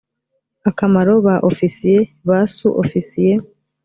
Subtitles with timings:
[0.69, 3.33] akamaro ba ofisiye ba su ofisiye